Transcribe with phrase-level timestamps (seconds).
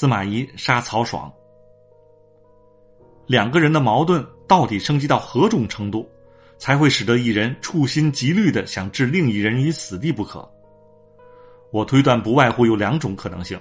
[0.00, 1.30] 司马懿杀曹爽。
[3.26, 6.10] 两个人的矛盾到底升级到何种程度，
[6.56, 10.50] 才会使得一人处心积虑的想置另一人于死地不可？
[11.70, 13.60] 我推断不外乎有两种可能性：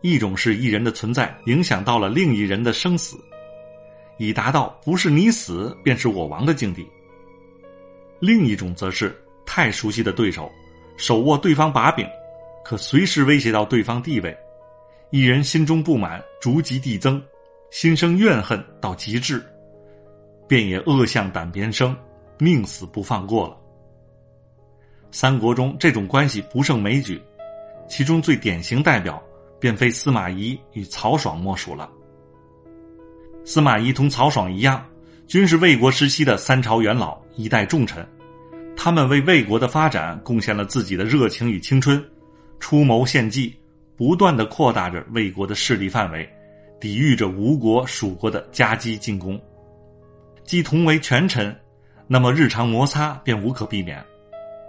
[0.00, 3.16] 一种是一人的存在影响到了另一人的生死，
[4.18, 6.82] 以达到不是你死便是我亡的境地；
[8.18, 10.50] 另一种则是太熟悉的对手，
[10.96, 12.04] 手握对方把柄，
[12.64, 14.36] 可随时威胁到对方地位，
[15.14, 17.22] 一人心中不满逐级递增。
[17.70, 19.40] 心生怨恨到极致，
[20.48, 21.96] 便也恶向胆边生，
[22.36, 23.56] 宁死不放过了。
[25.12, 27.22] 三国中这种关系不胜枚举，
[27.88, 29.22] 其中最典型代表
[29.60, 31.88] 便非司马懿与曹爽莫属了。
[33.44, 34.84] 司马懿同曹爽一样，
[35.28, 38.04] 均是魏国时期的三朝元老，一代重臣，
[38.76, 42.04] 他们为魏国的发展贡献了自己的热情与青春，
[42.58, 43.56] 出谋献计，
[43.96, 46.28] 不断的扩大着魏国的势力范围。
[46.80, 49.40] 抵御着吴国、蜀国的夹击进攻，
[50.44, 51.54] 既同为权臣，
[52.06, 54.04] 那么日常摩擦便无可避免，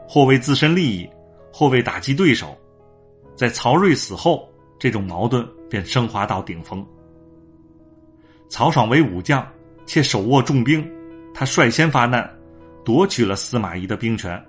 [0.07, 1.09] 或为自身利益，
[1.51, 2.57] 或为打击对手。
[3.35, 6.85] 在曹睿死后，这种矛盾便升华到顶峰。
[8.47, 9.45] 曹爽为武将，
[9.85, 10.89] 且手握重兵，
[11.33, 12.33] 他率先发难，
[12.85, 14.41] 夺取了司马懿的兵权，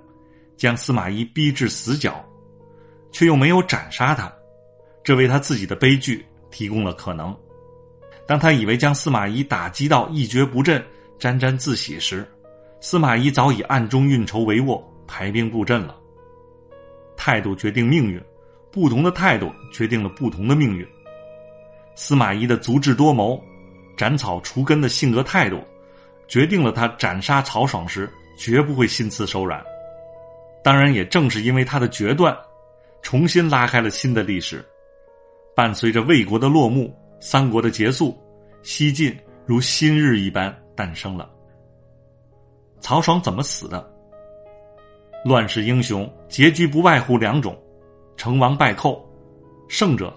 [0.55, 2.23] 将司马懿逼至死角，
[3.11, 4.31] 却又没有斩杀他，
[5.07, 7.33] 这为他自己的悲剧提供了可能。
[8.27, 10.85] 当他以为将司马懿打击到一蹶不振、
[11.17, 12.29] 沾沾自喜时，
[12.81, 15.95] 司马懿早已暗中运筹帷幄、排兵布阵了。
[17.15, 18.21] 态度决定命运，
[18.69, 20.85] 不同的态度决定了不同的命运。
[21.95, 23.41] 司马懿的足智多谋、
[23.95, 25.63] 斩草除根的性格态度，
[26.27, 29.63] 决定了他斩杀曹爽时绝不会心慈手软。
[30.61, 32.37] 当然，也正是因为他的决断，
[33.01, 34.61] 重新拉开了新的历史，
[35.57, 36.95] 伴随着魏国的落幕。
[37.19, 38.15] 三国的结束，
[38.61, 41.27] 西晋如新日一般诞生了。
[42.79, 43.91] 曹爽怎么死的？
[45.25, 47.57] 乱世英雄结局不外乎两种：
[48.15, 49.03] 成王败寇，
[49.67, 50.15] 胜者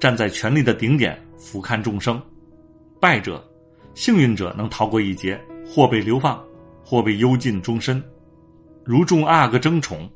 [0.00, 2.18] 站在权力的顶点俯瞰众生；
[2.98, 3.46] 败者，
[3.94, 6.42] 幸运者能逃过一劫，或被流放，
[6.82, 8.02] 或被幽禁终身，
[8.82, 10.08] 如众阿哥争宠；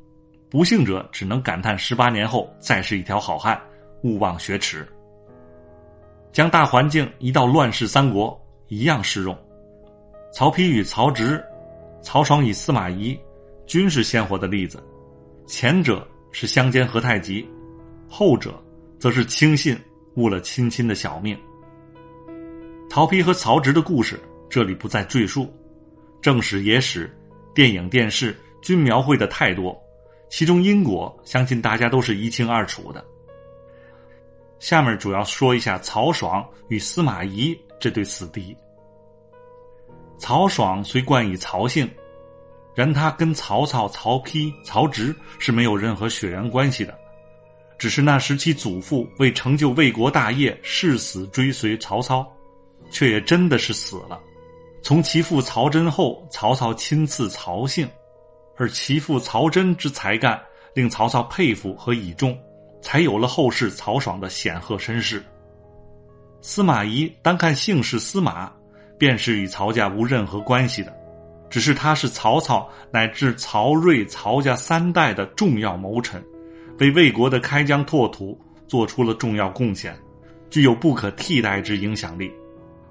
[0.49, 3.61] 不幸者只能感叹十八年后再是一条好汉，
[4.05, 4.87] 勿忘雪耻。
[6.31, 9.35] 将大环境移到乱世三国，一样适用。
[10.31, 11.43] 曹丕与曹植，
[12.03, 13.17] 曹爽与司马懿，
[13.65, 14.81] 均是鲜活的例子。
[15.47, 17.49] 前者是相煎何太急，
[18.07, 18.53] 后者
[18.99, 19.75] 则是轻信
[20.17, 21.35] 误了亲亲的小命。
[22.91, 25.51] 曹丕和曹植的故事，这里不再赘述。
[26.21, 27.11] 正史、野史、
[27.55, 29.75] 电影、电视均描绘的太多，
[30.29, 33.03] 其中因果，相信大家都是一清二楚的。
[34.65, 38.57] 下面主要说一下曹爽与司马懿这对死敌。
[40.17, 41.87] 曹爽虽冠以曹姓，
[42.73, 46.97] 然他跟曹操、曹丕、曹植是没有任何血缘关系的，
[47.77, 52.27] 只是那时其祖父为成就魏国大业誓死追随曹操，
[52.89, 54.19] 却也真的是死了。
[54.81, 57.87] 从其父曹真后，曹操亲赐曹姓，
[58.57, 60.43] 而其父曹真之才干
[60.73, 62.35] 令曹操佩服和倚重。
[62.85, 65.19] 才有了后世曹爽的显赫身世。
[66.39, 68.51] 司马懿单看姓氏司马，
[68.95, 70.95] 便是与曹家无任何关系的，
[71.49, 76.23] 只是他是曹操乃至曹睿曹家三代的重要谋臣，
[76.77, 79.97] 为魏国的开疆拓土做出了重要贡献，
[80.51, 82.31] 具有不可替代之影响力。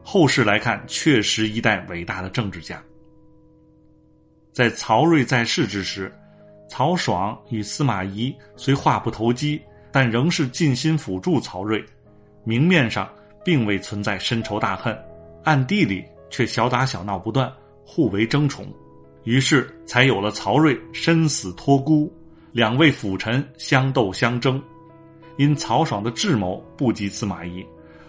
[0.03, 2.82] 后世来看，确实一代伟大的政治家。
[4.53, 6.12] 在曹睿在世之时，
[6.69, 9.62] 曹爽与司马懿虽话不投机。
[9.94, 11.81] 但仍是尽心辅助曹睿，
[12.43, 13.09] 明面上
[13.44, 14.93] 并未存在深仇大恨，
[15.44, 17.49] 暗地里却小打小闹不断，
[17.87, 18.66] 互为争宠，
[19.22, 22.12] 于是才有了曹睿身死托孤，
[22.50, 24.60] 两位辅臣相斗相争。
[25.37, 27.64] 因曹爽的智谋不及司马懿，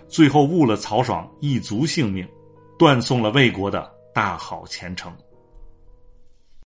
[0.08, 2.28] 最后误了曹爽一族性命，
[2.80, 5.16] 断送了魏国的大好前程。